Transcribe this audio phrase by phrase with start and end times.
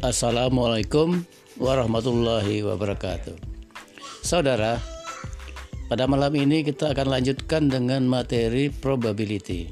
[0.00, 1.28] Assalamualaikum
[1.60, 3.36] warahmatullahi wabarakatuh.
[4.24, 4.80] Saudara,
[5.92, 9.68] pada malam ini kita akan lanjutkan dengan materi probability.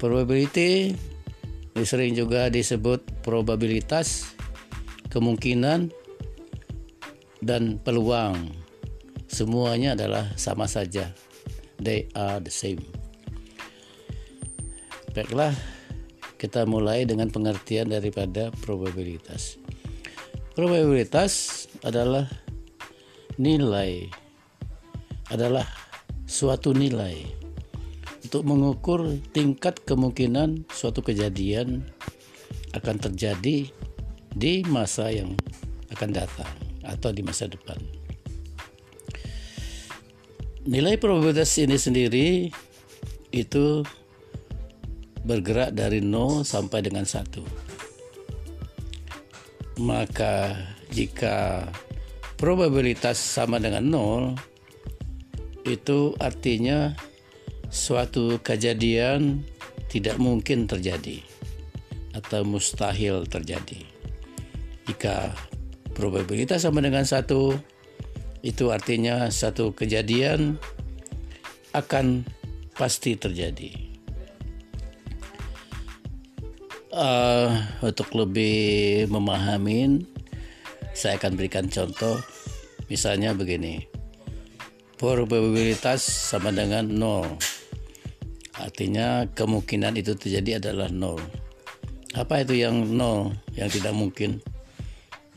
[0.00, 0.96] Probability
[1.84, 4.32] sering juga disebut probabilitas,
[5.12, 5.92] kemungkinan,
[7.44, 8.48] dan peluang.
[9.28, 11.12] Semuanya adalah sama saja.
[11.76, 12.80] They are the same.
[15.12, 15.52] Baiklah,
[16.40, 19.60] kita mulai dengan pengertian daripada probabilitas.
[20.56, 22.24] Probabilitas adalah
[23.36, 24.08] nilai
[25.28, 25.68] adalah
[26.24, 27.28] suatu nilai
[28.24, 31.84] untuk mengukur tingkat kemungkinan suatu kejadian
[32.72, 33.68] akan terjadi
[34.32, 35.36] di masa yang
[35.92, 36.50] akan datang
[36.88, 37.76] atau di masa depan.
[40.64, 42.28] Nilai probabilitas ini sendiri
[43.30, 43.84] itu
[45.24, 47.44] bergerak dari 0 sampai dengan 1.
[49.80, 50.56] Maka
[50.92, 51.68] jika
[52.36, 54.36] probabilitas sama dengan 0
[55.68, 56.96] itu artinya
[57.68, 59.44] suatu kejadian
[59.92, 61.20] tidak mungkin terjadi
[62.16, 63.82] atau mustahil terjadi.
[64.88, 65.30] Jika
[65.94, 67.54] probabilitas sama dengan satu,
[68.40, 70.56] itu artinya satu kejadian
[71.76, 72.24] akan
[72.74, 73.89] pasti terjadi.
[76.94, 77.48] Uh,
[77.82, 80.06] untuk lebih memahami
[80.94, 82.18] saya akan berikan contoh.
[82.90, 83.86] Misalnya begini
[84.98, 87.38] probabilitas sama dengan 0
[88.60, 91.40] artinya kemungkinan itu terjadi adalah 0
[92.18, 94.42] apa itu yang 0 yang tidak mungkin?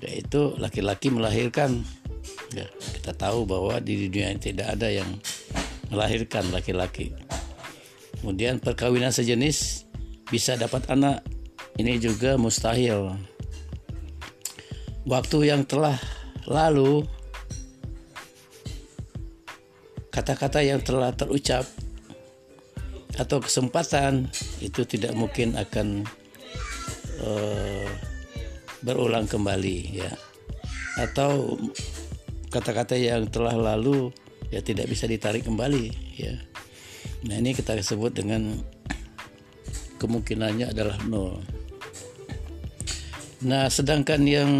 [0.01, 1.85] Yaitu laki-laki melahirkan.
[2.53, 2.65] Ya,
[2.97, 5.09] kita tahu bahwa di dunia ini tidak ada yang
[5.93, 7.13] melahirkan laki-laki.
[8.17, 9.85] Kemudian perkawinan sejenis
[10.33, 11.21] bisa dapat anak
[11.77, 13.17] ini juga mustahil.
[15.03, 15.97] Waktu yang telah
[16.47, 17.03] lalu,
[20.13, 21.65] kata-kata yang telah terucap
[23.13, 24.29] atau kesempatan
[24.61, 26.05] itu tidak mungkin akan
[27.25, 27.89] uh,
[28.85, 30.11] berulang kembali ya.
[31.01, 31.57] Atau
[32.53, 34.13] kata-kata yang telah lalu
[34.53, 36.37] ya tidak bisa ditarik kembali ya.
[37.25, 38.61] Nah ini kita sebut dengan
[39.97, 41.62] kemungkinannya adalah nol
[43.43, 44.51] Nah, sedangkan yang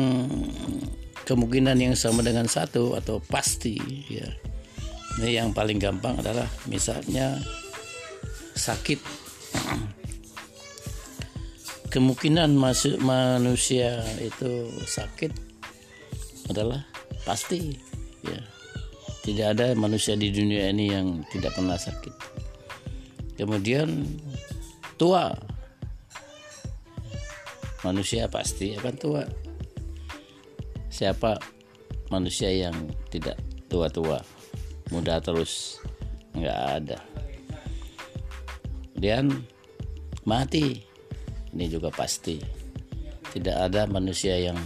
[1.24, 3.80] kemungkinan yang sama dengan satu atau pasti
[4.12, 4.28] ya.
[5.24, 7.40] Ini yang paling gampang adalah misalnya
[8.58, 9.00] sakit.
[11.94, 15.32] Kemungkinan masuk manusia itu sakit
[16.52, 16.84] adalah
[17.24, 17.72] pasti
[18.26, 18.42] ya.
[19.24, 22.12] Tidak ada manusia di dunia ini yang tidak pernah sakit.
[23.40, 24.04] Kemudian
[25.00, 25.32] tua
[27.84, 29.24] manusia pasti akan tua.
[30.88, 31.38] Siapa
[32.10, 32.76] manusia yang
[33.12, 34.24] tidak tua-tua?
[34.90, 35.84] Muda terus
[36.36, 37.00] nggak ada.
[38.94, 39.44] Kemudian
[40.24, 40.80] mati.
[41.54, 42.40] Ini juga pasti.
[43.34, 44.58] Tidak ada manusia yang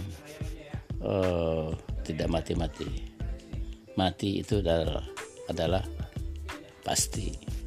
[1.02, 1.74] uh,
[2.06, 2.88] tidak mati-mati.
[3.98, 5.04] Mati itu adalah
[5.48, 5.84] adalah
[6.84, 7.57] pasti